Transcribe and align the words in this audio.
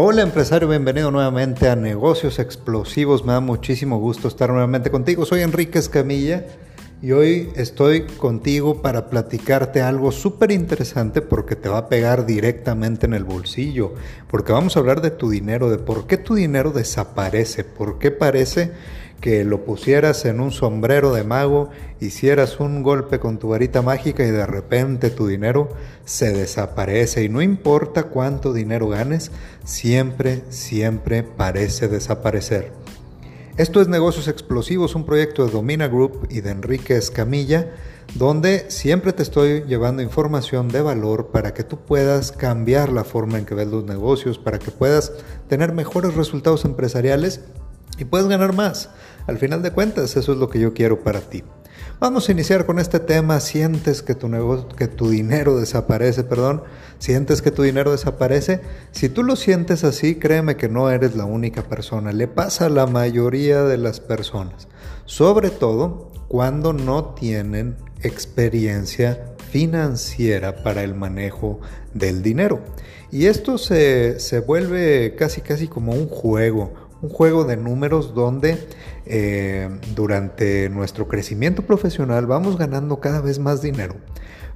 Hola 0.00 0.22
empresario, 0.22 0.68
bienvenido 0.68 1.10
nuevamente 1.10 1.68
a 1.68 1.74
Negocios 1.74 2.38
Explosivos. 2.38 3.24
Me 3.24 3.32
da 3.32 3.40
muchísimo 3.40 3.98
gusto 3.98 4.28
estar 4.28 4.48
nuevamente 4.48 4.92
contigo. 4.92 5.26
Soy 5.26 5.40
Enrique 5.40 5.80
Escamilla 5.80 6.46
y 7.00 7.12
hoy 7.12 7.50
estoy 7.54 8.02
contigo 8.02 8.82
para 8.82 9.08
platicarte 9.08 9.82
algo 9.82 10.10
súper 10.10 10.50
interesante 10.50 11.22
porque 11.22 11.54
te 11.54 11.68
va 11.68 11.78
a 11.78 11.88
pegar 11.88 12.26
directamente 12.26 13.06
en 13.06 13.14
el 13.14 13.22
bolsillo. 13.22 13.94
Porque 14.28 14.52
vamos 14.52 14.76
a 14.76 14.80
hablar 14.80 15.00
de 15.00 15.12
tu 15.12 15.30
dinero, 15.30 15.70
de 15.70 15.78
por 15.78 16.08
qué 16.08 16.16
tu 16.16 16.34
dinero 16.34 16.72
desaparece, 16.72 17.62
por 17.62 17.98
qué 17.98 18.10
parece 18.10 18.72
que 19.20 19.44
lo 19.44 19.64
pusieras 19.64 20.24
en 20.24 20.40
un 20.40 20.50
sombrero 20.50 21.12
de 21.12 21.24
mago, 21.24 21.70
hicieras 22.00 22.58
un 22.60 22.82
golpe 22.82 23.18
con 23.18 23.38
tu 23.38 23.48
varita 23.48 23.82
mágica 23.82 24.24
y 24.24 24.30
de 24.30 24.46
repente 24.46 25.10
tu 25.10 25.28
dinero 25.28 25.70
se 26.04 26.32
desaparece. 26.32 27.22
Y 27.22 27.28
no 27.28 27.42
importa 27.42 28.04
cuánto 28.04 28.52
dinero 28.52 28.88
ganes, 28.88 29.30
siempre, 29.64 30.42
siempre 30.48 31.22
parece 31.22 31.86
desaparecer. 31.86 32.72
Esto 33.58 33.80
es 33.80 33.88
Negocios 33.88 34.28
Explosivos, 34.28 34.94
un 34.94 35.04
proyecto 35.04 35.44
de 35.44 35.50
Domina 35.50 35.88
Group 35.88 36.28
y 36.30 36.42
de 36.42 36.50
Enrique 36.50 36.96
Escamilla, 36.96 37.72
donde 38.14 38.70
siempre 38.70 39.12
te 39.12 39.24
estoy 39.24 39.64
llevando 39.64 40.00
información 40.00 40.68
de 40.68 40.80
valor 40.80 41.32
para 41.32 41.52
que 41.54 41.64
tú 41.64 41.76
puedas 41.76 42.30
cambiar 42.30 42.92
la 42.92 43.02
forma 43.02 43.36
en 43.36 43.46
que 43.46 43.56
ves 43.56 43.66
los 43.66 43.82
negocios, 43.82 44.38
para 44.38 44.60
que 44.60 44.70
puedas 44.70 45.12
tener 45.48 45.72
mejores 45.72 46.14
resultados 46.14 46.64
empresariales 46.64 47.40
y 47.98 48.04
puedes 48.04 48.28
ganar 48.28 48.52
más. 48.52 48.90
Al 49.26 49.38
final 49.38 49.60
de 49.60 49.72
cuentas, 49.72 50.16
eso 50.16 50.30
es 50.30 50.38
lo 50.38 50.48
que 50.48 50.60
yo 50.60 50.72
quiero 50.72 51.02
para 51.02 51.20
ti. 51.20 51.42
Vamos 52.00 52.28
a 52.28 52.32
iniciar 52.32 52.64
con 52.64 52.78
este 52.78 53.00
tema. 53.00 53.40
¿Sientes 53.40 54.02
que 54.02 54.14
tu, 54.14 54.28
negocio, 54.28 54.68
que 54.68 54.86
tu 54.86 55.10
dinero 55.10 55.58
desaparece? 55.58 56.22
Perdón. 56.22 56.62
¿Sientes 57.00 57.42
que 57.42 57.50
tu 57.50 57.64
dinero 57.64 57.90
desaparece? 57.90 58.60
Si 58.92 59.08
tú 59.08 59.24
lo 59.24 59.34
sientes 59.34 59.82
así, 59.82 60.14
créeme 60.14 60.56
que 60.56 60.68
no 60.68 60.90
eres 60.90 61.16
la 61.16 61.24
única 61.24 61.64
persona. 61.64 62.12
Le 62.12 62.28
pasa 62.28 62.66
a 62.66 62.68
la 62.68 62.86
mayoría 62.86 63.64
de 63.64 63.78
las 63.78 63.98
personas. 63.98 64.68
Sobre 65.06 65.50
todo 65.50 66.12
cuando 66.28 66.72
no 66.72 67.14
tienen 67.14 67.74
experiencia 68.04 69.34
financiera 69.50 70.62
para 70.62 70.84
el 70.84 70.94
manejo 70.94 71.58
del 71.94 72.22
dinero. 72.22 72.60
Y 73.10 73.26
esto 73.26 73.58
se, 73.58 74.20
se 74.20 74.38
vuelve 74.38 75.16
casi 75.16 75.40
casi 75.40 75.66
como 75.66 75.94
un 75.94 76.06
juego 76.06 76.88
un 77.00 77.10
juego 77.10 77.44
de 77.44 77.56
números 77.56 78.14
donde 78.14 78.58
eh, 79.08 79.68
durante 79.94 80.68
nuestro 80.68 81.08
crecimiento 81.08 81.62
profesional 81.62 82.26
vamos 82.26 82.58
ganando 82.58 83.00
cada 83.00 83.20
vez 83.20 83.38
más 83.38 83.62
dinero. 83.62 83.96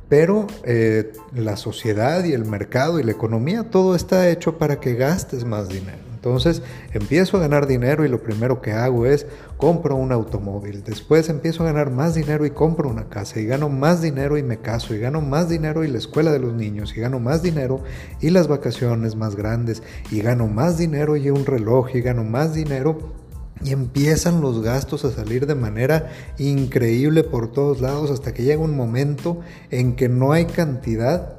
Pero 0.08 0.46
eh, 0.64 1.12
la 1.34 1.56
sociedad 1.56 2.22
y 2.24 2.32
el 2.32 2.44
mercado 2.44 3.00
y 3.00 3.02
la 3.02 3.12
economía, 3.12 3.70
todo 3.70 3.94
está 3.94 4.28
hecho 4.28 4.58
para 4.58 4.78
que 4.78 4.94
gastes 4.94 5.44
más 5.44 5.68
dinero. 5.70 6.12
Entonces 6.22 6.62
empiezo 6.92 7.36
a 7.36 7.40
ganar 7.40 7.66
dinero 7.66 8.04
y 8.04 8.08
lo 8.08 8.22
primero 8.22 8.60
que 8.60 8.70
hago 8.70 9.06
es 9.06 9.26
compro 9.56 9.96
un 9.96 10.12
automóvil. 10.12 10.84
Después 10.84 11.28
empiezo 11.28 11.64
a 11.64 11.66
ganar 11.66 11.90
más 11.90 12.14
dinero 12.14 12.46
y 12.46 12.50
compro 12.50 12.88
una 12.88 13.08
casa. 13.08 13.40
Y 13.40 13.46
gano 13.46 13.68
más 13.68 14.02
dinero 14.02 14.38
y 14.38 14.44
me 14.44 14.58
caso. 14.58 14.94
Y 14.94 15.00
gano 15.00 15.20
más 15.20 15.48
dinero 15.48 15.82
y 15.82 15.88
la 15.88 15.98
escuela 15.98 16.30
de 16.30 16.38
los 16.38 16.52
niños. 16.52 16.96
Y 16.96 17.00
gano 17.00 17.18
más 17.18 17.42
dinero 17.42 17.82
y 18.20 18.30
las 18.30 18.46
vacaciones 18.46 19.16
más 19.16 19.34
grandes. 19.34 19.82
Y 20.12 20.20
gano 20.20 20.46
más 20.46 20.78
dinero 20.78 21.16
y 21.16 21.28
un 21.30 21.44
reloj. 21.44 21.88
Y 21.96 22.02
gano 22.02 22.22
más 22.22 22.54
dinero 22.54 23.21
y 23.64 23.72
empiezan 23.72 24.40
los 24.40 24.62
gastos 24.62 25.04
a 25.04 25.12
salir 25.12 25.46
de 25.46 25.54
manera 25.54 26.10
increíble 26.38 27.24
por 27.24 27.52
todos 27.52 27.80
lados 27.80 28.10
hasta 28.10 28.32
que 28.34 28.42
llega 28.42 28.62
un 28.62 28.76
momento 28.76 29.40
en 29.70 29.94
que 29.94 30.08
no 30.08 30.32
hay 30.32 30.46
cantidad 30.46 31.36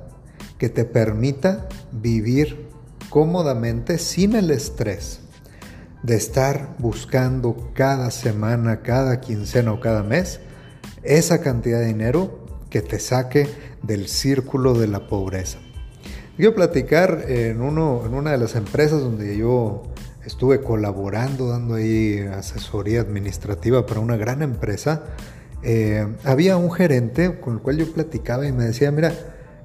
que 0.57 0.69
te 0.69 0.85
permita 0.85 1.67
vivir 1.91 2.67
cómodamente 3.09 3.97
sin 3.97 4.35
el 4.35 4.51
estrés 4.51 5.19
de 6.03 6.15
estar 6.15 6.75
buscando 6.79 7.71
cada 7.73 8.11
semana, 8.11 8.81
cada 8.81 9.21
quincena 9.21 9.71
o 9.73 9.79
cada 9.79 10.03
mes 10.03 10.39
esa 11.03 11.41
cantidad 11.41 11.79
de 11.79 11.87
dinero 11.87 12.45
que 12.69 12.81
te 12.81 12.99
saque 12.99 13.47
del 13.83 14.07
círculo 14.07 14.73
de 14.73 14.87
la 14.87 15.07
pobreza. 15.07 15.59
Quiero 16.35 16.55
platicar 16.55 17.25
en, 17.27 17.61
uno, 17.61 18.03
en 18.05 18.15
una 18.15 18.31
de 18.31 18.37
las 18.37 18.55
empresas 18.55 19.01
donde 19.01 19.37
yo 19.37 19.83
estuve 20.25 20.61
colaborando, 20.61 21.49
dando 21.49 21.75
ahí 21.75 22.19
asesoría 22.19 23.01
administrativa 23.01 23.85
para 23.85 23.99
una 23.99 24.17
gran 24.17 24.41
empresa. 24.41 25.03
Eh, 25.61 26.07
había 26.23 26.57
un 26.57 26.71
gerente 26.71 27.39
con 27.39 27.53
el 27.53 27.59
cual 27.59 27.77
yo 27.77 27.91
platicaba 27.91 28.45
y 28.47 28.51
me 28.51 28.65
decía, 28.65 28.91
mira, 28.91 29.13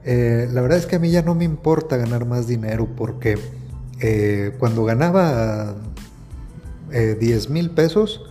eh, 0.04 0.48
la 0.52 0.60
verdad 0.60 0.78
es 0.78 0.86
que 0.86 0.96
a 0.96 0.98
mí 0.98 1.10
ya 1.10 1.22
no 1.22 1.34
me 1.34 1.44
importa 1.44 1.96
ganar 1.96 2.24
más 2.24 2.46
dinero 2.46 2.88
porque 2.96 3.38
eh, 4.00 4.54
cuando 4.58 4.84
ganaba 4.84 5.74
10 6.90 7.22
eh, 7.22 7.48
mil 7.50 7.70
pesos 7.70 8.22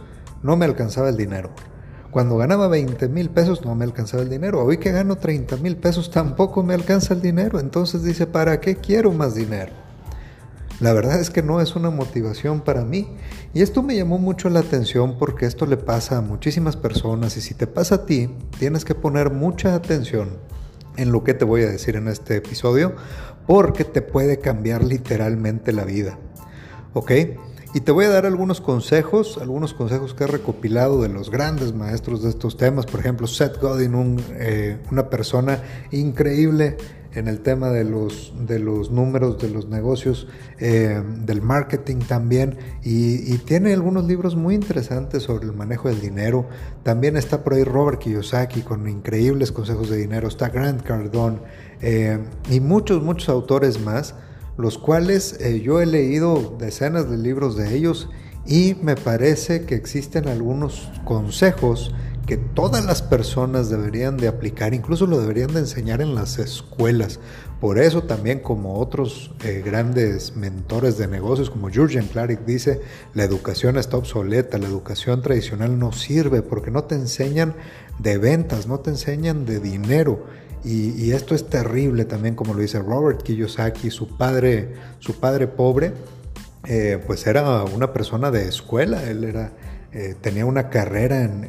no 0.44 0.56
me 0.56 0.66
alcanzaba 0.66 1.10
el 1.10 1.18
dinero. 1.18 1.52
Cuando 2.10 2.38
ganaba 2.38 2.68
20 2.68 3.10
mil 3.10 3.30
pesos 3.30 3.66
no 3.66 3.76
me 3.76 3.84
alcanzaba 3.84 4.24
el 4.24 4.30
dinero. 4.30 4.64
Hoy 4.64 4.78
que 4.78 4.92
gano 4.92 5.18
30 5.18 5.58
mil 5.58 5.76
pesos 5.76 6.10
tampoco 6.10 6.64
me 6.64 6.74
alcanza 6.74 7.14
el 7.14 7.22
dinero. 7.22 7.60
Entonces 7.60 8.04
dice, 8.04 8.26
¿para 8.26 8.60
qué 8.60 8.78
quiero 8.78 9.12
más 9.12 9.36
dinero? 9.36 9.74
La 10.80 10.94
verdad 10.94 11.20
es 11.20 11.32
que 11.32 11.42
no 11.42 11.60
es 11.60 11.76
una 11.76 11.90
motivación 11.90 12.62
para 12.62 12.86
mí. 12.86 13.08
Y 13.54 13.62
esto 13.62 13.82
me 13.82 13.96
llamó 13.96 14.20
mucho 14.20 14.50
la 14.50 14.60
atención 14.60 15.18
porque 15.18 15.46
esto 15.46 15.66
le 15.66 15.78
pasa 15.78 16.18
a 16.18 16.22
muchísimas 16.22 16.76
personas 16.76 17.36
y 17.38 17.42
si 17.42 17.56
te 17.56 17.66
pasa 17.66 17.96
a 17.96 18.06
ti, 18.06 18.30
tienes 18.60 18.86
que 18.86 18.94
poner 18.94 19.32
mucha 19.32 19.74
atención 19.74 20.38
en 20.96 21.12
lo 21.12 21.24
que 21.24 21.34
te 21.34 21.46
voy 21.46 21.64
a 21.64 21.70
decir 21.70 21.96
en 21.96 22.08
este 22.08 22.38
episodio, 22.38 22.96
porque 23.48 23.86
te 23.86 24.02
puede 24.02 24.40
cambiar 24.40 24.84
literalmente 24.84 25.72
la 25.72 25.86
vida. 25.86 26.18
¿Ok? 26.94 27.12
Y 27.74 27.82
te 27.82 27.92
voy 27.92 28.06
a 28.06 28.10
dar 28.10 28.26
algunos 28.26 28.62
consejos, 28.62 29.38
algunos 29.42 29.74
consejos 29.74 30.14
que 30.14 30.24
he 30.24 30.28
recopilado 30.28 31.02
de 31.02 31.10
los 31.10 31.30
grandes 31.30 31.74
maestros 31.74 32.24
de 32.24 32.30
estos 32.30 32.58
temas. 32.58 32.86
Por 32.86 33.00
ejemplo, 33.00 33.28
Seth 33.28 33.60
Godin, 33.62 34.18
eh, 34.32 34.80
una 34.90 35.10
persona 35.10 35.62
increíble 35.92 36.78
en 37.18 37.28
el 37.28 37.40
tema 37.42 37.70
de 37.70 37.84
los, 37.84 38.34
de 38.48 38.60
los 38.60 38.92
números, 38.92 39.40
de 39.40 39.50
los 39.50 39.68
negocios, 39.68 40.28
eh, 40.60 41.02
del 41.26 41.42
marketing 41.42 41.98
también. 42.08 42.58
Y, 42.84 43.38
tiene 43.40 43.74
algunos 43.74 44.06
libros 44.06 44.36
muy 44.36 44.56
interesantes 44.56 45.24
sobre 45.24 45.46
el 45.46 45.54
manejo 45.54 45.90
del 45.90 46.02
dinero. 46.02 46.48
También 46.84 47.16
está 47.16 47.44
por 47.44 47.54
ahí 47.54 47.64
Robert 47.64 48.00
Kiyosaki 48.00 48.62
con 48.62 48.88
increíbles 48.90 49.52
consejos 49.52 49.90
de 49.90 49.98
dinero. 49.98 50.28
Está 50.28 50.50
Grant 50.50 50.82
Cardone 50.82 51.40
eh, 51.82 52.20
y 52.50 52.60
muchos, 52.60 53.02
muchos 53.02 53.30
autores 53.30 53.80
más, 53.80 54.16
los 54.58 54.78
cuales 54.78 55.38
eh, 55.40 55.62
yo 55.62 55.82
he 55.82 55.86
leído 55.86 56.56
decenas 56.60 57.10
de 57.10 57.18
libros 57.18 57.56
de 57.56 57.76
ellos 57.76 58.10
y 58.46 58.76
me 58.82 58.96
parece 58.96 59.66
que 59.66 59.76
existen 59.76 60.28
algunos 60.28 60.92
consejos 61.06 61.94
que 62.28 62.36
todas 62.36 62.86
las 62.86 63.02
personas 63.02 63.70
deberían 63.70 64.18
de 64.18 64.28
aplicar, 64.28 64.74
incluso 64.74 65.08
lo 65.08 65.20
deberían 65.20 65.54
de 65.54 65.62
enseñar 65.62 66.02
en 66.02 66.14
las 66.14 66.38
escuelas. 66.40 67.22
Por 67.62 67.80
eso 67.80 68.04
también 68.04 68.40
como 68.40 68.80
otros 68.80 69.32
eh, 69.44 69.64
grandes 69.66 70.36
mentores 70.36 70.98
de 70.98 71.08
negocios 71.08 71.50
como 71.50 71.72
Jurgen 71.74 72.06
Klarik 72.06 72.42
dice, 72.42 72.82
la 73.14 73.24
educación 73.24 73.78
está 73.78 73.96
obsoleta, 73.96 74.58
la 74.58 74.68
educación 74.68 75.22
tradicional 75.22 75.80
no 75.80 75.94
sirve 75.94 76.42
porque 76.42 76.70
no 76.70 76.84
te 76.84 76.96
enseñan 76.96 77.56
de 77.98 78.18
ventas, 78.18 78.68
no 78.68 78.82
te 78.82 78.92
enseñan 78.92 79.46
de 79.46 79.62
dinero. 79.62 80.26
Y, 80.66 81.12
esto 81.12 81.34
es 81.34 81.50
terrible 81.50 82.04
también 82.04 82.36
como 82.36 82.54
lo 82.54 82.60
dice 82.60 82.80
Robert 82.80 83.24
Kiyosaki, 83.24 83.90
su 83.90 84.18
padre, 84.18 84.74
su 85.00 85.18
padre 85.18 85.48
pobre, 85.48 85.94
eh, 86.66 87.02
pues 87.08 87.26
era 87.26 87.64
una 87.64 87.94
persona 87.94 88.32
de 88.32 88.50
escuela, 88.50 89.02
él 89.10 89.24
era 89.24 89.54
eh, 89.94 90.16
tenía 90.20 90.46
una 90.46 90.70
carrera 90.70 91.24
en, 91.24 91.48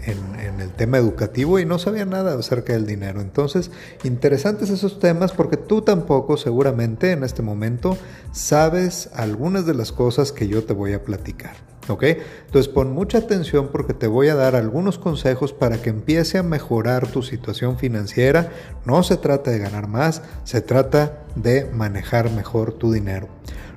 el 0.60 0.70
tema 0.70 0.98
educativo 0.98 1.58
y 1.58 1.64
no 1.64 1.78
sabía 1.78 2.04
nada 2.04 2.38
acerca 2.38 2.72
del 2.72 2.86
dinero. 2.86 3.20
Entonces, 3.20 3.70
interesantes 4.04 4.70
esos 4.70 5.00
temas 5.00 5.32
porque 5.32 5.56
tú 5.56 5.82
tampoco 5.82 6.36
seguramente 6.36 7.10
en 7.12 7.24
este 7.24 7.42
momento 7.42 7.98
sabes 8.32 9.10
algunas 9.14 9.66
de 9.66 9.74
las 9.74 9.90
cosas 9.90 10.30
que 10.30 10.46
yo 10.46 10.64
te 10.64 10.72
voy 10.72 10.92
a 10.92 11.04
platicar. 11.04 11.56
¿Ok? 11.88 12.04
Entonces 12.46 12.68
pon 12.72 12.92
mucha 12.92 13.18
atención 13.18 13.70
porque 13.72 13.94
te 13.94 14.06
voy 14.06 14.28
a 14.28 14.34
dar 14.34 14.54
algunos 14.56 14.98
consejos 14.98 15.52
para 15.52 15.78
que 15.78 15.90
empiece 15.90 16.38
a 16.38 16.42
mejorar 16.42 17.06
tu 17.08 17.22
situación 17.22 17.78
financiera. 17.78 18.50
No 18.84 19.02
se 19.02 19.16
trata 19.16 19.50
de 19.50 19.58
ganar 19.58 19.88
más, 19.88 20.22
se 20.44 20.60
trata 20.60 21.24
de 21.34 21.64
manejar 21.72 22.30
mejor 22.30 22.74
tu 22.74 22.92
dinero. 22.92 23.28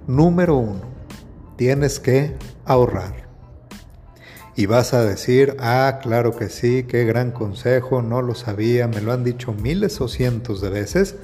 Número 0.08 0.58
uno, 0.58 0.82
tienes 1.56 2.00
que 2.00 2.36
ahorrar. 2.66 3.31
Y 4.62 4.68
vas 4.68 4.94
a 4.94 5.04
decir, 5.04 5.58
ah, 5.60 5.98
claro 6.04 6.36
que 6.36 6.48
sí, 6.48 6.84
qué 6.84 7.04
gran 7.04 7.32
consejo, 7.32 8.04
no 8.04 8.22
lo 8.22 8.36
sabía, 8.36 8.88
me 8.88 9.02
lo 9.02 9.12
han 9.12 9.24
dicho 9.24 9.54
miles 9.54 10.00
o 10.02 10.08
cientos 10.08 10.62
de 10.62 10.70
veces. 10.70 11.16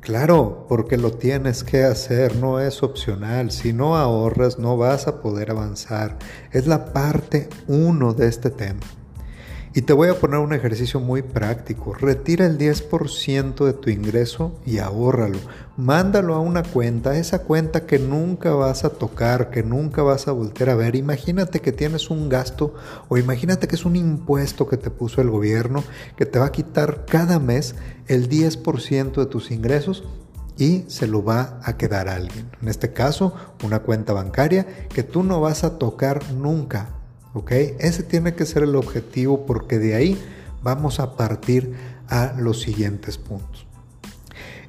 Claro, 0.00 0.66
porque 0.68 0.98
lo 0.98 1.12
tienes 1.12 1.64
que 1.64 1.84
hacer, 1.84 2.36
no 2.36 2.60
es 2.60 2.82
opcional. 2.82 3.50
Si 3.50 3.72
no 3.72 3.96
ahorras, 3.96 4.58
no 4.58 4.76
vas 4.76 5.08
a 5.08 5.22
poder 5.22 5.52
avanzar. 5.52 6.18
Es 6.52 6.66
la 6.66 6.92
parte 6.92 7.48
uno 7.66 8.12
de 8.12 8.28
este 8.28 8.50
tema. 8.50 8.80
Y 9.76 9.82
te 9.82 9.92
voy 9.92 10.08
a 10.08 10.18
poner 10.18 10.40
un 10.40 10.54
ejercicio 10.54 11.00
muy 11.00 11.20
práctico. 11.20 11.92
Retira 11.92 12.46
el 12.46 12.56
10% 12.56 13.62
de 13.66 13.74
tu 13.74 13.90
ingreso 13.90 14.58
y 14.64 14.78
ahórralo. 14.78 15.38
Mándalo 15.76 16.34
a 16.34 16.40
una 16.40 16.62
cuenta, 16.62 17.18
esa 17.18 17.40
cuenta 17.40 17.84
que 17.84 17.98
nunca 17.98 18.54
vas 18.54 18.86
a 18.86 18.88
tocar, 18.88 19.50
que 19.50 19.62
nunca 19.62 20.02
vas 20.02 20.28
a 20.28 20.32
volver 20.32 20.70
a 20.70 20.76
ver. 20.76 20.96
Imagínate 20.96 21.60
que 21.60 21.72
tienes 21.72 22.08
un 22.08 22.30
gasto 22.30 22.72
o 23.10 23.18
imagínate 23.18 23.68
que 23.68 23.74
es 23.74 23.84
un 23.84 23.96
impuesto 23.96 24.66
que 24.66 24.78
te 24.78 24.88
puso 24.88 25.20
el 25.20 25.28
gobierno 25.28 25.84
que 26.16 26.24
te 26.24 26.38
va 26.38 26.46
a 26.46 26.52
quitar 26.52 27.04
cada 27.04 27.38
mes 27.38 27.74
el 28.06 28.30
10% 28.30 29.12
de 29.12 29.26
tus 29.26 29.50
ingresos 29.50 30.04
y 30.56 30.84
se 30.88 31.06
lo 31.06 31.22
va 31.22 31.60
a 31.62 31.76
quedar 31.76 32.08
alguien. 32.08 32.50
En 32.62 32.68
este 32.68 32.94
caso, 32.94 33.34
una 33.62 33.80
cuenta 33.80 34.14
bancaria 34.14 34.66
que 34.88 35.02
tú 35.02 35.22
no 35.22 35.42
vas 35.42 35.64
a 35.64 35.76
tocar 35.76 36.32
nunca. 36.32 36.95
¿Ok? 37.36 37.52
Ese 37.52 38.02
tiene 38.02 38.34
que 38.34 38.46
ser 38.46 38.62
el 38.62 38.74
objetivo 38.76 39.44
porque 39.44 39.78
de 39.78 39.94
ahí 39.94 40.18
vamos 40.62 41.00
a 41.00 41.16
partir 41.16 41.74
a 42.08 42.32
los 42.38 42.62
siguientes 42.62 43.18
puntos. 43.18 43.66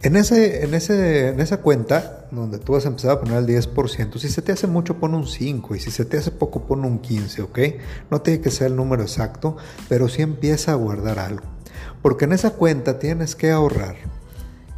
En, 0.02 0.18
ese, 0.18 0.66
en, 0.66 0.74
ese, 0.74 1.30
en 1.30 1.40
esa 1.40 1.62
cuenta 1.62 2.28
donde 2.30 2.60
tú 2.60 2.74
vas 2.74 2.84
a 2.84 2.90
empezar 2.90 3.12
a 3.12 3.22
poner 3.22 3.38
el 3.38 3.48
10%, 3.48 4.18
si 4.20 4.28
se 4.28 4.42
te 4.42 4.52
hace 4.52 4.68
mucho 4.68 4.98
pon 4.98 5.14
un 5.14 5.26
5 5.26 5.76
y 5.76 5.80
si 5.80 5.92
se 5.92 6.04
te 6.04 6.18
hace 6.18 6.30
poco 6.30 6.68
pon 6.68 6.84
un 6.84 7.00
15, 7.00 7.44
¿ok? 7.44 7.60
No 8.12 8.20
tiene 8.22 8.42
que 8.42 8.52
ser 8.52 8.68
el 8.68 8.76
número 8.76 9.02
exacto, 9.02 9.56
pero 9.88 10.10
sí 10.10 10.22
empieza 10.22 10.74
a 10.74 10.76
guardar 10.76 11.20
algo. 11.20 11.46
Porque 12.02 12.26
en 12.26 12.34
esa 12.34 12.50
cuenta 12.50 13.00
tienes 13.00 13.38
que 13.38 13.50
ahorrar 13.50 13.96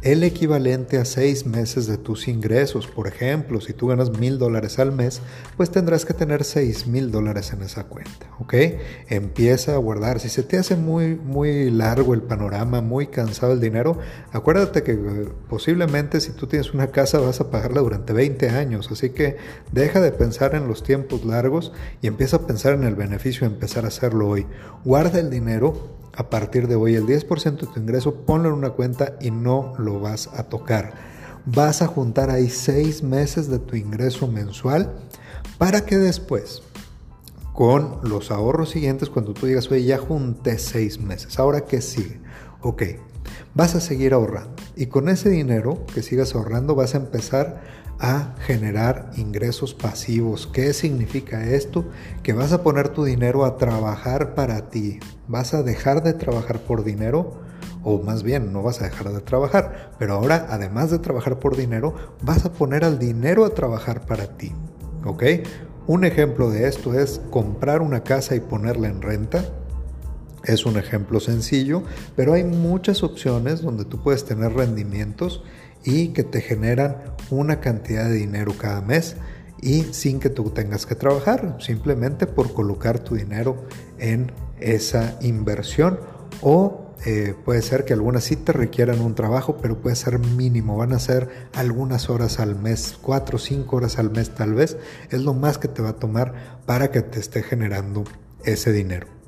el 0.02 0.22
equivalente 0.22 0.96
a 0.96 1.04
seis 1.04 1.44
meses 1.44 1.86
de 1.86 1.98
tus 1.98 2.28
ingresos. 2.28 2.86
Por 2.86 3.06
ejemplo, 3.06 3.60
si 3.60 3.72
tú 3.72 3.88
ganas 3.88 4.18
mil 4.18 4.38
dólares 4.38 4.78
al 4.78 4.92
mes, 4.92 5.20
pues 5.56 5.70
tendrás 5.70 6.04
que 6.04 6.14
tener 6.14 6.44
seis 6.44 6.86
mil 6.86 7.10
dólares 7.10 7.52
en 7.52 7.62
esa 7.62 7.84
cuenta, 7.84 8.26
¿ok? 8.38 8.54
Empieza 9.08 9.74
a 9.74 9.78
guardar. 9.78 10.20
Si 10.20 10.28
se 10.28 10.42
te 10.42 10.56
hace 10.56 10.76
muy, 10.76 11.16
muy 11.16 11.70
largo 11.70 12.14
el 12.14 12.22
panorama, 12.22 12.80
muy 12.80 13.08
cansado 13.08 13.52
el 13.52 13.60
dinero, 13.60 13.98
acuérdate 14.32 14.82
que 14.82 14.92
eh, 14.92 15.28
posiblemente 15.48 16.20
si 16.20 16.32
tú 16.32 16.46
tienes 16.46 16.72
una 16.72 16.88
casa 16.88 17.18
vas 17.18 17.40
a 17.40 17.50
pagarla 17.50 17.82
durante 17.82 18.12
20 18.12 18.48
años, 18.48 18.88
así 18.90 19.10
que 19.10 19.36
deja 19.72 20.00
de 20.00 20.12
pensar 20.12 20.54
en 20.54 20.66
los 20.66 20.82
tiempos 20.82 21.24
largos 21.24 21.72
y 22.00 22.06
empieza 22.06 22.38
a 22.38 22.46
pensar 22.46 22.74
en 22.74 22.84
el 22.84 22.94
beneficio 22.94 23.46
de 23.46 23.54
empezar 23.54 23.84
a 23.84 23.88
hacerlo 23.88 24.28
hoy. 24.28 24.46
Guarda 24.84 25.20
el 25.20 25.30
dinero 25.30 25.99
a 26.14 26.30
partir 26.30 26.68
de 26.68 26.74
hoy 26.74 26.94
el 26.94 27.06
10% 27.06 27.60
de 27.60 27.66
tu 27.66 27.80
ingreso, 27.80 28.14
ponlo 28.26 28.48
en 28.48 28.54
una 28.54 28.70
cuenta 28.70 29.16
y 29.20 29.30
no 29.30 29.74
lo 29.78 30.00
vas 30.00 30.28
a 30.34 30.44
tocar. 30.44 30.92
Vas 31.46 31.82
a 31.82 31.86
juntar 31.86 32.30
ahí 32.30 32.50
seis 32.50 33.02
meses 33.02 33.48
de 33.48 33.58
tu 33.58 33.76
ingreso 33.76 34.26
mensual 34.26 34.92
para 35.58 35.84
que 35.84 35.98
después, 35.98 36.62
con 37.54 37.98
los 38.02 38.30
ahorros 38.30 38.70
siguientes, 38.70 39.08
cuando 39.08 39.32
tú 39.32 39.46
digas, 39.46 39.70
oye, 39.70 39.84
ya 39.84 39.98
junté 39.98 40.58
seis 40.58 41.00
meses, 41.00 41.38
¿ahora 41.38 41.62
qué 41.62 41.80
sigue? 41.80 42.20
Ok, 42.62 42.82
vas 43.54 43.74
a 43.74 43.80
seguir 43.80 44.12
ahorrando 44.14 44.56
y 44.76 44.86
con 44.86 45.08
ese 45.08 45.28
dinero 45.30 45.84
que 45.92 46.02
sigas 46.02 46.34
ahorrando 46.34 46.74
vas 46.74 46.94
a 46.94 46.98
empezar 46.98 47.60
a 48.00 48.34
generar 48.46 49.10
ingresos 49.16 49.74
pasivos. 49.74 50.46
¿Qué 50.46 50.72
significa 50.72 51.44
esto? 51.44 51.84
Que 52.22 52.32
vas 52.32 52.52
a 52.52 52.62
poner 52.62 52.88
tu 52.88 53.04
dinero 53.04 53.44
a 53.44 53.58
trabajar 53.58 54.34
para 54.34 54.70
ti. 54.70 54.98
Vas 55.28 55.52
a 55.52 55.62
dejar 55.62 56.02
de 56.02 56.14
trabajar 56.14 56.60
por 56.60 56.82
dinero, 56.82 57.42
o 57.82 58.02
más 58.02 58.22
bien 58.22 58.52
no 58.52 58.62
vas 58.62 58.80
a 58.80 58.84
dejar 58.84 59.12
de 59.12 59.20
trabajar, 59.20 59.92
pero 59.98 60.14
ahora 60.14 60.46
además 60.48 60.90
de 60.90 60.98
trabajar 60.98 61.38
por 61.38 61.56
dinero, 61.56 61.94
vas 62.22 62.44
a 62.46 62.52
poner 62.52 62.84
al 62.84 62.98
dinero 62.98 63.44
a 63.44 63.50
trabajar 63.50 64.06
para 64.06 64.38
ti. 64.38 64.52
¿Ok? 65.04 65.24
Un 65.86 66.04
ejemplo 66.04 66.50
de 66.50 66.68
esto 66.68 66.98
es 66.98 67.20
comprar 67.30 67.82
una 67.82 68.02
casa 68.02 68.34
y 68.34 68.40
ponerla 68.40 68.88
en 68.88 69.02
renta. 69.02 69.44
Es 70.44 70.64
un 70.66 70.78
ejemplo 70.78 71.20
sencillo, 71.20 71.82
pero 72.16 72.32
hay 72.32 72.44
muchas 72.44 73.02
opciones 73.02 73.62
donde 73.62 73.84
tú 73.84 74.02
puedes 74.02 74.24
tener 74.24 74.52
rendimientos 74.52 75.42
y 75.84 76.08
que 76.08 76.24
te 76.24 76.40
generan 76.40 76.96
una 77.30 77.60
cantidad 77.60 78.08
de 78.08 78.14
dinero 78.14 78.54
cada 78.56 78.80
mes 78.80 79.16
y 79.60 79.82
sin 79.92 80.20
que 80.20 80.30
tú 80.30 80.50
tengas 80.50 80.86
que 80.86 80.94
trabajar, 80.94 81.58
simplemente 81.60 82.26
por 82.26 82.52
colocar 82.52 83.00
tu 83.00 83.14
dinero 83.14 83.66
en 83.98 84.32
esa 84.58 85.18
inversión 85.20 86.00
o 86.42 86.86
eh, 87.06 87.34
puede 87.44 87.62
ser 87.62 87.84
que 87.84 87.94
algunas 87.94 88.24
sí 88.24 88.36
te 88.36 88.52
requieran 88.52 89.00
un 89.00 89.14
trabajo, 89.14 89.56
pero 89.60 89.80
puede 89.80 89.96
ser 89.96 90.18
mínimo, 90.18 90.76
van 90.76 90.92
a 90.92 90.98
ser 90.98 91.28
algunas 91.54 92.10
horas 92.10 92.40
al 92.40 92.56
mes, 92.56 92.98
cuatro 93.00 93.36
o 93.36 93.38
cinco 93.38 93.76
horas 93.76 93.98
al 93.98 94.10
mes 94.10 94.34
tal 94.34 94.54
vez, 94.54 94.76
es 95.10 95.22
lo 95.22 95.32
más 95.32 95.56
que 95.56 95.68
te 95.68 95.80
va 95.80 95.90
a 95.90 95.96
tomar 95.96 96.60
para 96.66 96.90
que 96.90 97.00
te 97.00 97.18
esté 97.18 97.42
generando 97.42 98.04
ese 98.44 98.72
dinero. 98.72 99.19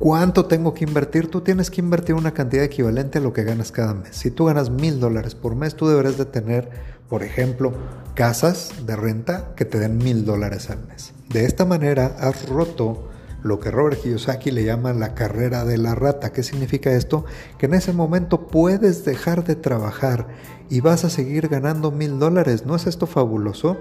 ¿Cuánto 0.00 0.46
tengo 0.46 0.72
que 0.72 0.84
invertir? 0.84 1.30
Tú 1.30 1.42
tienes 1.42 1.70
que 1.70 1.82
invertir 1.82 2.14
una 2.14 2.32
cantidad 2.32 2.64
equivalente 2.64 3.18
a 3.18 3.20
lo 3.20 3.34
que 3.34 3.44
ganas 3.44 3.70
cada 3.70 3.92
mes. 3.92 4.16
Si 4.16 4.30
tú 4.30 4.46
ganas 4.46 4.70
mil 4.70 4.98
dólares 4.98 5.34
por 5.34 5.54
mes, 5.56 5.76
tú 5.76 5.88
deberás 5.88 6.16
de 6.16 6.24
tener, 6.24 6.70
por 7.10 7.22
ejemplo, 7.22 7.74
casas 8.14 8.86
de 8.86 8.96
renta 8.96 9.52
que 9.56 9.66
te 9.66 9.78
den 9.78 9.98
mil 9.98 10.24
dólares 10.24 10.70
al 10.70 10.86
mes. 10.86 11.12
De 11.28 11.44
esta 11.44 11.66
manera 11.66 12.16
has 12.18 12.48
roto 12.48 13.10
lo 13.42 13.60
que 13.60 13.70
Robert 13.70 14.00
Kiyosaki 14.00 14.50
le 14.50 14.64
llama 14.64 14.94
la 14.94 15.14
carrera 15.14 15.66
de 15.66 15.76
la 15.76 15.94
rata. 15.94 16.32
¿Qué 16.32 16.42
significa 16.42 16.90
esto? 16.92 17.26
Que 17.58 17.66
en 17.66 17.74
ese 17.74 17.92
momento 17.92 18.46
puedes 18.46 19.04
dejar 19.04 19.44
de 19.44 19.54
trabajar 19.54 20.28
y 20.70 20.80
vas 20.80 21.04
a 21.04 21.10
seguir 21.10 21.48
ganando 21.48 21.90
mil 21.90 22.18
dólares. 22.18 22.64
¿No 22.64 22.74
es 22.74 22.86
esto 22.86 23.06
fabuloso? 23.06 23.76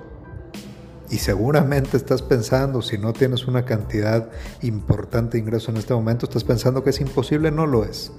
Y 1.11 1.17
seguramente 1.17 1.97
estás 1.97 2.21
pensando, 2.21 2.83
si 2.83 2.97
no 2.99 3.13
tienes 3.13 3.47
una 3.47 3.65
cantidad 3.65 4.29
importante 4.61 5.37
de 5.37 5.43
ingreso 5.43 5.71
en 5.71 5.77
este 5.77 5.93
momento, 5.93 6.27
estás 6.27 6.43
pensando 6.43 6.83
que 6.83 6.91
es 6.91 7.01
imposible, 7.01 7.49
no 7.49 7.65
lo 7.65 7.83
es. 7.83 8.11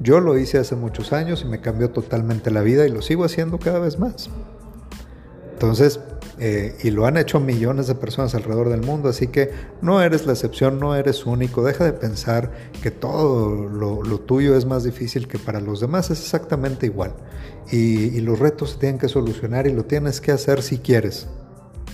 Yo 0.00 0.18
lo 0.18 0.36
hice 0.36 0.58
hace 0.58 0.74
muchos 0.74 1.12
años 1.12 1.42
y 1.42 1.48
me 1.48 1.60
cambió 1.60 1.90
totalmente 1.90 2.50
la 2.50 2.62
vida 2.62 2.84
y 2.86 2.90
lo 2.90 3.00
sigo 3.00 3.24
haciendo 3.24 3.58
cada 3.58 3.78
vez 3.78 4.00
más. 4.00 4.28
Entonces, 5.52 6.00
eh, 6.40 6.76
y 6.82 6.90
lo 6.90 7.06
han 7.06 7.16
hecho 7.16 7.38
millones 7.38 7.86
de 7.86 7.94
personas 7.94 8.34
alrededor 8.34 8.68
del 8.68 8.80
mundo, 8.80 9.08
así 9.08 9.28
que 9.28 9.52
no 9.80 10.02
eres 10.02 10.26
la 10.26 10.32
excepción, 10.32 10.80
no 10.80 10.96
eres 10.96 11.24
único, 11.24 11.62
deja 11.62 11.84
de 11.84 11.92
pensar 11.92 12.50
que 12.82 12.90
todo 12.90 13.68
lo, 13.68 14.18
tuyo 14.18 14.56
es 14.56 14.66
más 14.66 14.82
difícil 14.82 15.28
que 15.28 15.38
para 15.38 15.60
los 15.60 15.78
demás, 15.78 16.10
es 16.10 16.20
exactamente 16.20 16.86
igual. 16.86 17.14
Y, 17.70 18.06
y 18.06 18.20
los 18.22 18.40
retos 18.40 18.70
se 18.70 18.78
tienen 18.78 18.98
que 18.98 19.08
solucionar 19.08 19.68
y 19.68 19.72
lo 19.72 19.84
tienes 19.84 20.20
que 20.20 20.32
hacer 20.32 20.62
si 20.62 20.78
quieres, 20.78 21.28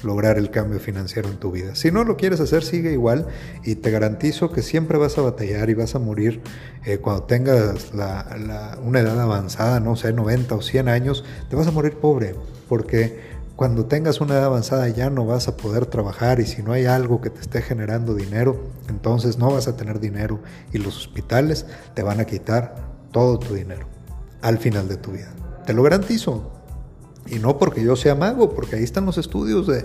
lograr 0.03 0.39
el 0.39 0.51
cambio 0.51 0.79
financiero 0.81 1.29
en 1.29 1.37
tu 1.37 1.51
vida. 1.51 1.75
Si 1.75 1.91
no 1.91 2.05
lo 2.05 2.17
quieres 2.17 2.41
hacer, 2.41 2.63
sigue 2.65 2.93
igual 2.93 3.27
y 3.65 3.77
te 3.77 3.91
garantizo 3.91 4.51
que 4.51 4.63
siempre 4.63 4.99
vas 4.99 5.19
a 5.19 5.23
batallar 5.23 5.71
y 5.71 5.75
vas 5.75 5.95
a 5.95 5.99
morir 5.99 6.41
eh, 6.85 6.99
cuando 6.99 7.25
tengas 7.25 7.93
una 7.93 9.01
edad 9.01 9.21
avanzada, 9.21 9.81
no 9.81 9.97
sé, 9.97 10.13
90 10.13 10.55
o 10.55 10.63
100 10.63 10.89
años, 10.89 11.25
te 11.49 11.57
vas 11.57 11.67
a 11.67 11.71
morir 11.71 11.95
pobre 11.95 12.35
porque 12.69 13.39
cuando 13.57 13.87
tengas 13.87 14.21
una 14.21 14.35
edad 14.35 14.45
avanzada 14.45 14.89
ya 14.89 15.11
no 15.11 15.27
vas 15.27 15.49
a 15.49 15.57
poder 15.57 15.87
trabajar 15.87 16.39
y 16.39 16.47
si 16.47 16.63
no 16.63 16.73
hay 16.73 16.87
algo 16.87 17.21
que 17.21 17.31
te 17.31 17.41
esté 17.41 17.61
generando 17.61 18.15
dinero, 18.15 18.71
entonces 18.89 19.37
no 19.37 19.51
vas 19.51 19.67
a 19.67 19.77
tener 19.77 19.99
dinero 19.99 20.41
y 20.73 20.79
los 20.79 20.97
hospitales 20.97 21.67
te 21.95 22.05
van 22.05 22.21
a 22.21 22.25
quitar 22.25 22.77
todo 23.11 23.39
tu 23.39 23.55
dinero 23.55 23.89
al 24.43 24.59
final 24.59 24.89
de 24.89 24.97
tu 24.97 25.11
vida. 25.11 25.33
Te 25.67 25.73
lo 25.75 25.83
garantizo, 25.83 26.58
y 27.31 27.39
no 27.39 27.59
porque 27.59 27.83
yo 27.83 27.97
sea 27.97 28.15
mago, 28.15 28.55
porque 28.55 28.77
ahí 28.77 28.85
están 28.85 29.07
los 29.07 29.19
estudios 29.19 29.67
de 29.67 29.81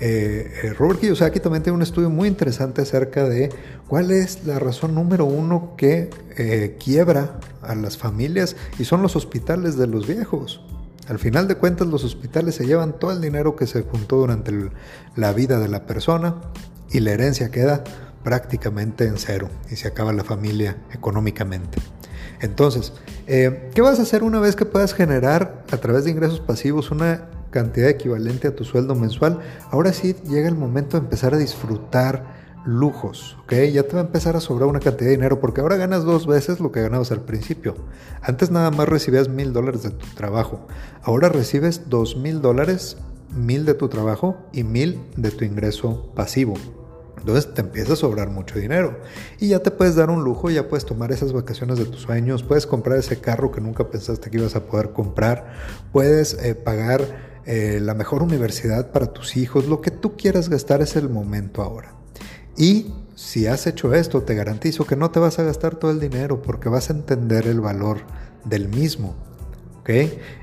eh, 0.00 0.52
eh 0.62 0.72
Robert 0.78 1.00
Kiyosaki. 1.00 1.40
También 1.40 1.62
tiene 1.62 1.76
un 1.76 1.82
estudio 1.82 2.10
muy 2.10 2.28
interesante 2.28 2.82
acerca 2.82 3.28
de 3.28 3.50
cuál 3.88 4.10
es 4.10 4.44
la 4.46 4.58
razón 4.58 4.94
número 4.94 5.24
uno 5.24 5.74
que 5.76 6.10
eh, 6.36 6.76
quiebra 6.82 7.38
a 7.62 7.74
las 7.74 7.96
familias 7.96 8.56
y 8.78 8.84
son 8.84 9.02
los 9.02 9.16
hospitales 9.16 9.76
de 9.76 9.86
los 9.86 10.06
viejos. 10.06 10.60
Al 11.08 11.18
final 11.18 11.48
de 11.48 11.56
cuentas, 11.56 11.86
los 11.86 12.02
hospitales 12.04 12.54
se 12.54 12.66
llevan 12.66 12.98
todo 12.98 13.12
el 13.12 13.20
dinero 13.20 13.56
que 13.56 13.66
se 13.66 13.82
juntó 13.82 14.16
durante 14.16 14.52
la 15.16 15.32
vida 15.32 15.58
de 15.58 15.68
la 15.68 15.86
persona 15.86 16.36
y 16.90 17.00
la 17.00 17.12
herencia 17.12 17.50
queda 17.50 17.84
prácticamente 18.22 19.06
en 19.06 19.18
cero 19.18 19.50
y 19.70 19.76
se 19.76 19.86
acaba 19.86 20.12
la 20.12 20.24
familia 20.24 20.78
económicamente. 20.92 21.78
Entonces, 22.44 22.92
eh, 23.26 23.70
¿qué 23.74 23.80
vas 23.80 23.98
a 23.98 24.02
hacer 24.02 24.22
una 24.22 24.38
vez 24.38 24.54
que 24.54 24.66
puedas 24.66 24.92
generar 24.92 25.64
a 25.72 25.78
través 25.78 26.04
de 26.04 26.10
ingresos 26.10 26.40
pasivos 26.40 26.90
una 26.90 27.30
cantidad 27.50 27.88
equivalente 27.88 28.48
a 28.48 28.54
tu 28.54 28.64
sueldo 28.64 28.94
mensual? 28.94 29.40
Ahora 29.70 29.94
sí 29.94 30.14
llega 30.28 30.46
el 30.46 30.54
momento 30.54 30.98
de 30.98 31.04
empezar 31.04 31.32
a 31.32 31.38
disfrutar 31.38 32.44
lujos, 32.66 33.38
¿ok? 33.44 33.54
Ya 33.72 33.84
te 33.84 33.94
va 33.94 34.02
a 34.02 34.04
empezar 34.04 34.36
a 34.36 34.40
sobrar 34.40 34.68
una 34.68 34.80
cantidad 34.80 35.06
de 35.06 35.16
dinero 35.16 35.40
porque 35.40 35.62
ahora 35.62 35.76
ganas 35.76 36.04
dos 36.04 36.26
veces 36.26 36.60
lo 36.60 36.70
que 36.70 36.82
ganabas 36.82 37.12
al 37.12 37.22
principio. 37.22 37.76
Antes 38.20 38.50
nada 38.50 38.70
más 38.70 38.90
recibías 38.90 39.30
mil 39.30 39.54
dólares 39.54 39.82
de 39.82 39.90
tu 39.90 40.06
trabajo. 40.14 40.66
Ahora 41.02 41.30
recibes 41.30 41.88
dos 41.88 42.14
mil 42.18 42.42
dólares, 42.42 42.98
mil 43.34 43.64
de 43.64 43.72
tu 43.72 43.88
trabajo 43.88 44.36
y 44.52 44.64
mil 44.64 45.00
de 45.16 45.30
tu 45.30 45.46
ingreso 45.46 46.12
pasivo. 46.14 46.54
Entonces 47.24 47.54
te 47.54 47.62
empieza 47.62 47.94
a 47.94 47.96
sobrar 47.96 48.28
mucho 48.28 48.58
dinero 48.58 48.98
y 49.40 49.48
ya 49.48 49.60
te 49.60 49.70
puedes 49.70 49.94
dar 49.94 50.10
un 50.10 50.22
lujo, 50.22 50.50
ya 50.50 50.68
puedes 50.68 50.84
tomar 50.84 51.10
esas 51.10 51.32
vacaciones 51.32 51.78
de 51.78 51.86
tus 51.86 52.02
sueños, 52.02 52.42
puedes 52.42 52.66
comprar 52.66 52.98
ese 52.98 53.18
carro 53.18 53.50
que 53.50 53.62
nunca 53.62 53.88
pensaste 53.88 54.28
que 54.28 54.36
ibas 54.36 54.56
a 54.56 54.64
poder 54.64 54.90
comprar, 54.90 55.54
puedes 55.90 56.34
eh, 56.34 56.54
pagar 56.54 57.40
eh, 57.46 57.78
la 57.80 57.94
mejor 57.94 58.22
universidad 58.22 58.90
para 58.90 59.06
tus 59.06 59.38
hijos, 59.38 59.66
lo 59.68 59.80
que 59.80 59.90
tú 59.90 60.18
quieras 60.18 60.50
gastar 60.50 60.82
es 60.82 60.96
el 60.96 61.08
momento 61.08 61.62
ahora. 61.62 61.94
Y 62.58 62.92
si 63.14 63.46
has 63.46 63.66
hecho 63.66 63.94
esto, 63.94 64.22
te 64.22 64.34
garantizo 64.34 64.86
que 64.86 64.94
no 64.94 65.10
te 65.10 65.18
vas 65.18 65.38
a 65.38 65.44
gastar 65.44 65.76
todo 65.76 65.92
el 65.92 66.00
dinero 66.00 66.42
porque 66.42 66.68
vas 66.68 66.90
a 66.90 66.92
entender 66.92 67.46
el 67.46 67.62
valor 67.62 68.00
del 68.44 68.68
mismo. 68.68 69.14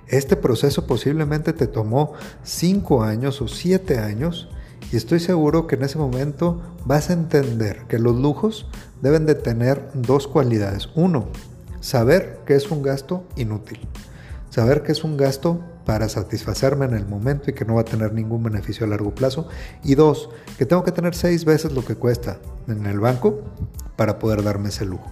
Este 0.08 0.36
proceso 0.36 0.86
posiblemente 0.86 1.54
te 1.54 1.68
tomó 1.68 2.14
5 2.44 3.04
años 3.04 3.42
o 3.42 3.48
7 3.48 3.98
años 4.00 4.50
y 4.92 4.98
estoy 4.98 5.20
seguro 5.20 5.68
que 5.68 5.76
en 5.76 5.84
ese 5.84 5.98
momento 5.98 6.62
vas 6.86 7.10
a 7.10 7.14
entender 7.14 7.84
que 7.88 7.98
los 7.98 8.16
lujos 8.16 8.68
deben 9.02 9.26
de 9.26 9.36
tener 9.36 9.90
dos 9.94 10.28
cualidades. 10.28 10.90
Uno, 10.96 11.28
saber 11.80 12.40
que 12.46 12.56
es 12.56 12.70
un 12.72 12.84
gasto 12.84 13.24
inútil. 13.38 13.80
Saber 14.50 14.84
que 14.84 14.92
es 14.92 15.06
un 15.06 15.16
gasto 15.16 15.62
para 15.86 16.10
satisfacerme 16.10 16.86
en 16.86 16.94
el 16.94 17.06
momento 17.06 17.50
y 17.50 17.54
que 17.54 17.64
no 17.64 17.76
va 17.76 17.82
a 17.82 17.86
tener 17.86 18.14
ningún 18.14 18.44
beneficio 18.44 18.86
a 18.86 18.90
largo 18.90 19.16
plazo. 19.16 19.48
Y 19.82 19.96
dos, 19.96 20.30
que 20.58 20.66
tengo 20.66 20.84
que 20.84 20.92
tener 20.92 21.16
seis 21.16 21.46
veces 21.46 21.72
lo 21.72 21.86
que 21.86 21.96
cuesta 21.96 22.40
en 22.68 22.86
el 22.86 23.00
banco 23.00 23.40
para 23.96 24.20
poder 24.20 24.44
darme 24.44 24.70
ese 24.70 24.86
lujo. 24.86 25.10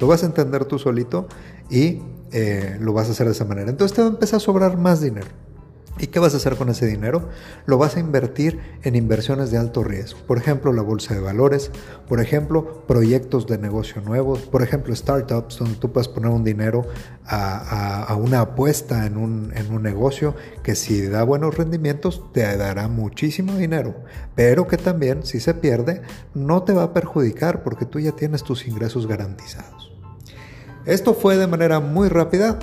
Lo 0.00 0.08
vas 0.08 0.24
a 0.24 0.26
entender 0.26 0.64
tú 0.64 0.80
solito 0.80 1.28
y 1.70 2.02
eh, 2.32 2.76
lo 2.80 2.92
vas 2.92 3.06
a 3.06 3.12
hacer 3.12 3.26
de 3.26 3.32
esa 3.32 3.44
manera. 3.44 3.70
Entonces 3.70 3.94
te 3.94 4.02
va 4.02 4.08
a 4.08 4.10
empezar 4.10 4.38
a 4.38 4.40
sobrar 4.40 4.76
más 4.76 5.00
dinero. 5.00 5.28
¿Y 5.98 6.06
qué 6.06 6.18
vas 6.18 6.32
a 6.32 6.38
hacer 6.38 6.56
con 6.56 6.70
ese 6.70 6.86
dinero? 6.86 7.28
Lo 7.66 7.76
vas 7.76 7.96
a 7.96 8.00
invertir 8.00 8.58
en 8.82 8.96
inversiones 8.96 9.50
de 9.50 9.58
alto 9.58 9.84
riesgo. 9.84 10.20
Por 10.26 10.38
ejemplo, 10.38 10.72
la 10.72 10.80
bolsa 10.80 11.14
de 11.14 11.20
valores, 11.20 11.70
por 12.08 12.18
ejemplo, 12.18 12.86
proyectos 12.86 13.46
de 13.46 13.58
negocio 13.58 14.00
nuevos, 14.00 14.40
por 14.40 14.62
ejemplo, 14.62 14.96
startups 14.96 15.58
donde 15.58 15.76
tú 15.76 15.92
puedes 15.92 16.08
poner 16.08 16.30
un 16.30 16.44
dinero 16.44 16.86
a, 17.26 18.16
una 18.18 18.40
apuesta 18.40 19.06
en 19.06 19.18
un, 19.18 19.52
en 19.54 19.72
un 19.72 19.82
negocio 19.82 20.34
que 20.62 20.74
si 20.74 21.06
da 21.06 21.24
buenos 21.24 21.56
rendimientos 21.56 22.32
te 22.32 22.56
dará 22.56 22.88
muchísimo 22.88 23.56
dinero, 23.56 23.94
pero 24.34 24.66
que 24.66 24.78
también 24.78 25.24
si 25.24 25.40
se 25.40 25.54
pierde 25.54 26.02
no 26.34 26.62
te 26.62 26.72
va 26.72 26.84
a 26.84 26.92
perjudicar 26.94 27.62
porque 27.62 27.84
tú 27.84 28.00
ya 28.00 28.12
tienes 28.12 28.42
tus 28.42 28.66
ingresos 28.66 29.06
garantizados. 29.06 29.92
Esto 30.84 31.14
fue 31.14 31.36
de 31.36 31.46
manera 31.46 31.80
muy 31.80 32.08
rápida 32.08 32.58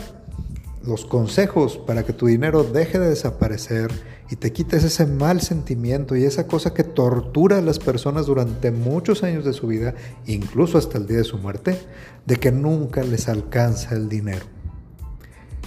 los 0.83 1.05
consejos 1.05 1.77
para 1.77 2.03
que 2.03 2.13
tu 2.13 2.27
dinero 2.27 2.63
deje 2.63 2.99
de 2.99 3.09
desaparecer 3.09 3.91
y 4.29 4.35
te 4.35 4.53
quites 4.53 4.83
ese 4.83 5.05
mal 5.05 5.41
sentimiento 5.41 6.15
y 6.15 6.23
esa 6.23 6.47
cosa 6.47 6.73
que 6.73 6.83
tortura 6.83 7.57
a 7.57 7.61
las 7.61 7.79
personas 7.79 8.27
durante 8.27 8.71
muchos 8.71 9.23
años 9.23 9.43
de 9.43 9.53
su 9.53 9.67
vida, 9.67 9.95
incluso 10.25 10.77
hasta 10.77 10.97
el 10.97 11.07
día 11.07 11.17
de 11.17 11.23
su 11.23 11.37
muerte, 11.37 11.79
de 12.25 12.35
que 12.35 12.51
nunca 12.51 13.03
les 13.03 13.27
alcanza 13.27 13.95
el 13.95 14.07
dinero. 14.07 14.45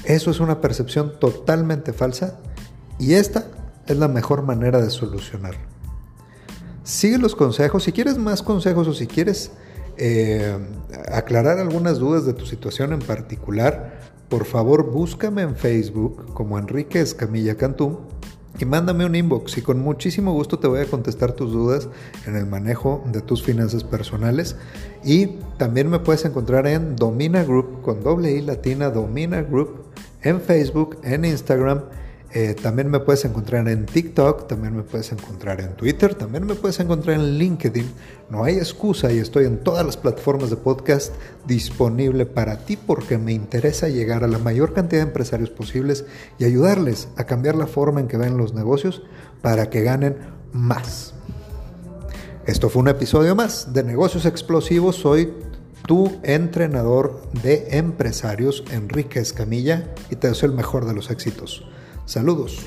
Eso 0.04 0.30
es 0.30 0.40
una 0.40 0.60
percepción 0.60 1.18
totalmente 1.18 1.92
falsa 1.92 2.40
y 2.98 3.14
esta 3.14 3.48
es 3.86 3.96
la 3.96 4.08
mejor 4.08 4.42
manera 4.42 4.80
de 4.80 4.90
solucionarlo. 4.90 5.72
Sigue 6.84 7.18
los 7.18 7.36
consejos, 7.36 7.84
si 7.84 7.92
quieres 7.92 8.18
más 8.18 8.42
consejos 8.42 8.88
o 8.88 8.94
si 8.94 9.06
quieres 9.06 9.52
eh, 9.96 10.56
aclarar 11.12 11.58
algunas 11.58 11.98
dudas 11.98 12.24
de 12.26 12.32
tu 12.32 12.46
situación 12.46 12.92
en 12.92 13.00
particular, 13.00 14.11
por 14.32 14.46
favor 14.46 14.90
búscame 14.90 15.42
en 15.42 15.54
Facebook 15.54 16.32
como 16.32 16.58
Enrique 16.58 17.02
Escamilla 17.02 17.58
Cantú 17.58 17.98
y 18.58 18.64
mándame 18.64 19.04
un 19.04 19.14
inbox 19.14 19.58
y 19.58 19.60
con 19.60 19.78
muchísimo 19.78 20.32
gusto 20.32 20.58
te 20.58 20.68
voy 20.68 20.80
a 20.80 20.86
contestar 20.86 21.32
tus 21.32 21.52
dudas 21.52 21.90
en 22.26 22.36
el 22.36 22.46
manejo 22.46 23.04
de 23.12 23.20
tus 23.20 23.42
finanzas 23.42 23.84
personales. 23.84 24.56
Y 25.04 25.26
también 25.58 25.90
me 25.90 25.98
puedes 25.98 26.24
encontrar 26.24 26.66
en 26.66 26.96
Domina 26.96 27.44
Group 27.44 27.82
con 27.82 28.02
doble 28.02 28.32
I 28.32 28.40
latina 28.40 28.88
Domina 28.88 29.42
Group 29.42 29.84
en 30.22 30.40
Facebook, 30.40 30.96
en 31.02 31.26
Instagram 31.26 31.82
eh, 32.34 32.54
también 32.54 32.90
me 32.90 32.98
puedes 32.98 33.26
encontrar 33.26 33.68
en 33.68 33.84
TikTok, 33.84 34.48
también 34.48 34.74
me 34.74 34.82
puedes 34.82 35.12
encontrar 35.12 35.60
en 35.60 35.74
Twitter, 35.76 36.14
también 36.14 36.46
me 36.46 36.54
puedes 36.54 36.80
encontrar 36.80 37.16
en 37.16 37.36
LinkedIn. 37.36 37.92
No 38.30 38.44
hay 38.44 38.56
excusa 38.56 39.12
y 39.12 39.18
estoy 39.18 39.44
en 39.44 39.58
todas 39.58 39.84
las 39.84 39.98
plataformas 39.98 40.48
de 40.48 40.56
podcast 40.56 41.12
disponible 41.46 42.24
para 42.24 42.64
ti 42.64 42.78
porque 42.78 43.18
me 43.18 43.34
interesa 43.34 43.88
llegar 43.88 44.24
a 44.24 44.28
la 44.28 44.38
mayor 44.38 44.72
cantidad 44.72 45.02
de 45.02 45.08
empresarios 45.08 45.50
posibles 45.50 46.06
y 46.38 46.44
ayudarles 46.44 47.08
a 47.16 47.24
cambiar 47.24 47.54
la 47.54 47.66
forma 47.66 48.00
en 48.00 48.08
que 48.08 48.16
ven 48.16 48.38
los 48.38 48.54
negocios 48.54 49.02
para 49.42 49.68
que 49.68 49.82
ganen 49.82 50.16
más. 50.54 51.12
Esto 52.46 52.70
fue 52.70 52.80
un 52.80 52.88
episodio 52.88 53.36
más 53.36 53.74
de 53.74 53.84
Negocios 53.84 54.24
Explosivos. 54.24 54.96
Soy 54.96 55.34
tu 55.86 56.18
entrenador 56.22 57.20
de 57.42 57.76
empresarios, 57.76 58.64
Enrique 58.70 59.20
Escamilla, 59.20 59.92
y 60.10 60.16
te 60.16 60.28
deseo 60.28 60.48
el 60.48 60.56
mejor 60.56 60.86
de 60.86 60.94
los 60.94 61.10
éxitos. 61.10 61.66
Saludos. 62.12 62.58